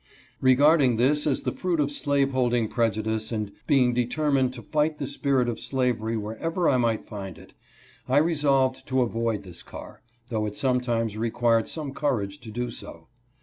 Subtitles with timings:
[0.39, 5.47] Regarding this as the fruit of slaveholding prejudice and being determined to fight the spirit
[5.47, 7.53] of slavery wherever I might find it,
[8.09, 9.99] I resolved 278 EJECTED PROM RAILROAD CAR.
[9.99, 13.09] to avoid this car, though it sometimes required some courage to do so.